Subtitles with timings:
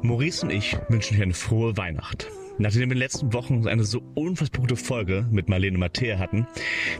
[0.00, 2.28] Maurice und ich wünschen euch eine frohe Weihnacht.
[2.58, 6.18] Nachdem wir in den letzten Wochen eine so unfassbar gute Folge mit Marlene und Matthäa
[6.18, 6.46] hatten,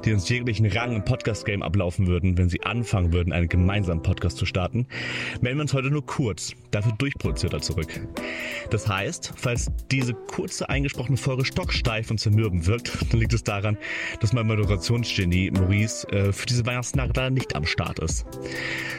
[0.04, 4.38] die uns jeglichen Rang im Podcast-Game ablaufen würden, wenn sie anfangen würden, einen gemeinsamen Podcast
[4.38, 4.86] zu starten,
[5.40, 7.88] melden wir uns heute nur kurz, dafür durchproduzierter zurück.
[8.70, 13.76] Das heißt, falls diese kurze eingesprochene Folge stocksteif und zermürben wirkt, dann liegt es daran,
[14.20, 18.26] dass mein Moderationsgenie Maurice äh, für diese Weihnachtsnacht leider nicht am Start ist.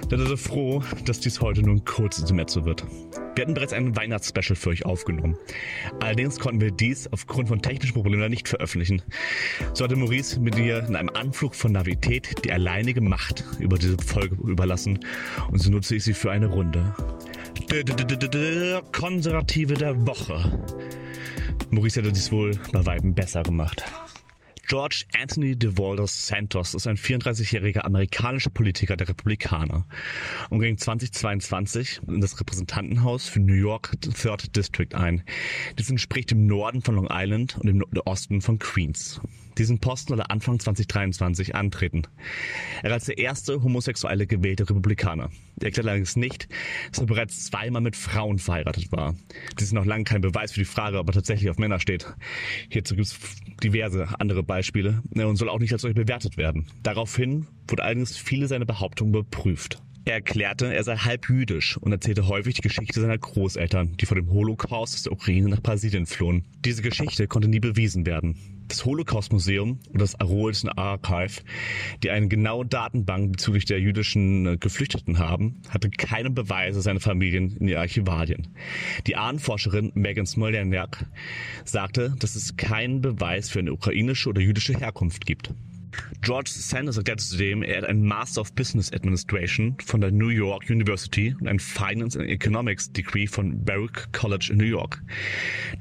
[0.08, 2.86] Bin also froh, dass dies heute nur ein kurzes Intermezzo wird.
[3.36, 5.38] Wir hatten bereits ein Weihnachtsspecial für euch aufgenommen.
[6.00, 9.02] Allerdings konnten wir dies aufgrund von technischen Problemen nicht veröffentlichen.
[9.74, 13.98] So hatte Maurice mit ihr in einem Anflug von Navität die alleinige Macht über diese
[13.98, 15.00] Folge überlassen
[15.50, 16.94] und so nutze ich sie für eine Runde.
[18.92, 20.62] Konservative der Woche.
[21.72, 23.84] Maurice hätte dies wohl bei Weitem besser gemacht.
[24.66, 29.86] George Anthony DeWalder Santos ist ein 34-jähriger amerikanischer Politiker der Republikaner
[30.50, 35.24] und ging 2022 in das Repräsentantenhaus für New York 3rd District ein.
[35.78, 39.20] Dies entspricht dem Norden von Long Island und dem Osten von Queens.
[39.58, 42.04] Diesen Posten soll er Anfang 2023 antreten.
[42.82, 45.30] Er als der erste homosexuelle gewählte Republikaner.
[45.60, 46.48] Er erklärt allerdings nicht,
[46.92, 49.16] dass er bereits zweimal mit Frauen verheiratet war.
[49.60, 52.08] Dies ist noch lange kein Beweis für die Frage, ob er tatsächlich auf Männer steht.
[52.70, 53.20] Hierzu gibt es
[53.64, 56.68] diverse andere Beispiele und soll auch nicht als solche bewertet werden.
[56.82, 59.82] Daraufhin wurde allerdings viele seiner Behauptungen überprüft.
[60.06, 64.16] Er erklärte, er sei halb jüdisch und erzählte häufig die Geschichte seiner Großeltern, die vor
[64.16, 66.44] dem Holocaust aus der Ukraine nach Brasilien flohen.
[66.66, 68.36] Diese Geschichte konnte nie bewiesen werden.
[68.68, 71.42] Das Holocaust-Museum und das Arolsen Archive,
[72.02, 77.56] die eine genaue Datenbank bezüglich der jüdischen äh, Geflüchteten haben, hatte keine Beweise seiner Familien
[77.58, 78.48] in den Archivalien.
[79.08, 81.06] Die Ahnenforscherin Megan Smoleniak
[81.66, 85.54] sagte, dass es keinen Beweis für eine ukrainische oder jüdische Herkunft gibt.
[86.22, 90.70] George Sanders erklärte zudem, er hat einen Master of Business Administration von der New York
[90.70, 95.02] University und ein Finance and Economics Degree von Baruch College in New York.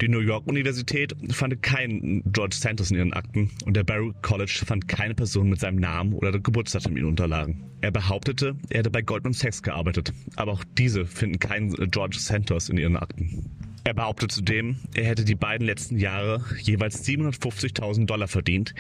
[0.00, 4.62] Die New York Universität fand keinen George Sanders in ihren Akten und der Baruch College
[4.67, 7.65] fand keine Person mit seinem Namen oder Geburtsdatum in ihren Unterlagen.
[7.81, 12.69] Er behauptete, er hätte bei Goldman Sachs gearbeitet, aber auch diese finden keinen George Santos
[12.69, 13.72] in ihren Akten.
[13.84, 18.75] Er behauptet zudem, er hätte die beiden letzten Jahre jeweils 750.000 Dollar verdient,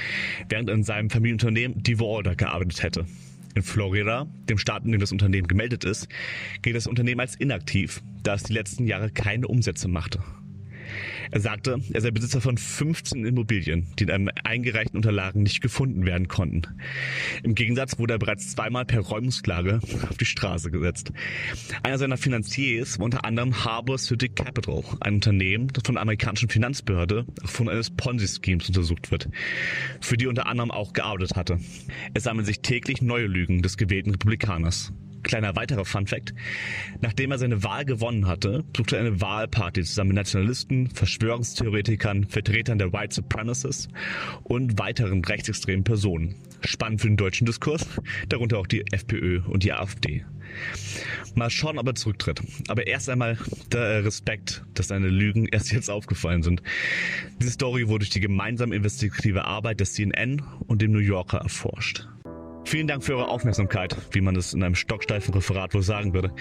[0.48, 3.06] während er in seinem Familienunternehmen DeWalder gearbeitet hätte.
[3.54, 6.08] In Florida, dem Staat, in dem das Unternehmen gemeldet ist,
[6.62, 10.22] gilt das Unternehmen als inaktiv, da es die letzten Jahre keine Umsätze machte.
[11.30, 16.04] Er sagte, er sei Besitzer von 15 Immobilien, die in einem eingereichten Unterlagen nicht gefunden
[16.06, 16.62] werden konnten.
[17.42, 21.12] Im Gegensatz wurde er bereits zweimal per Räumungsklage auf die Straße gesetzt.
[21.82, 26.48] Einer seiner Finanziers war unter anderem Harbor City Capital, ein Unternehmen, das von der amerikanischen
[26.48, 29.28] Finanzbehörde von eines Ponzi-Schemes untersucht wird,
[30.00, 31.58] für die unter anderem auch gearbeitet hatte.
[32.14, 34.92] Es sammeln sich täglich neue Lügen des gewählten Republikaners.
[35.22, 36.34] Kleiner weiterer Funfact.
[37.00, 42.78] Nachdem er seine Wahl gewonnen hatte, besuchte er eine Wahlparty zusammen mit Nationalisten, Verschwörungstheoretikern, Vertretern
[42.78, 43.88] der White Supremacists
[44.42, 46.34] und weiteren rechtsextremen Personen.
[46.64, 47.86] Spannend für den deutschen Diskurs,
[48.28, 50.24] darunter auch die FPÖ und die AfD.
[51.34, 52.42] Mal schauen, ob er zurücktritt.
[52.68, 53.38] Aber erst einmal
[53.70, 56.62] der Respekt, dass seine Lügen erst jetzt aufgefallen sind.
[57.40, 62.06] Diese Story wurde durch die gemeinsame investigative Arbeit des CNN und dem New Yorker erforscht.
[62.72, 66.32] Vielen Dank für eure Aufmerksamkeit, wie man es in einem stocksteifen Referat wohl sagen würde.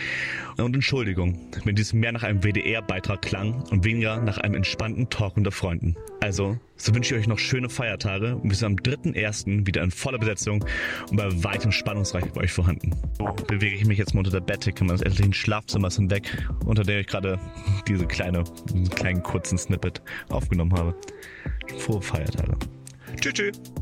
[0.55, 5.35] Und Entschuldigung, wenn dies mehr nach einem WDR-Beitrag klang und weniger nach einem entspannten Talk
[5.35, 5.97] unter Freunden.
[6.21, 9.67] Also, so wünsche ich euch noch schöne Feiertage und wir sind am 3.1.
[9.67, 10.63] wieder in voller Besetzung
[11.09, 12.95] und bei weitem spannungsreich bei euch vorhanden.
[13.47, 17.07] Bewege ich mich jetzt mal unter der Bettdecke meines elterlichen Schlafzimmers hinweg, unter der ich
[17.07, 17.41] gerade
[17.89, 20.95] diese kleine, diesen kleinen kurzen Snippet aufgenommen habe.
[21.77, 22.55] Frohe Feiertage.
[23.19, 23.80] Tschüss, tschüss.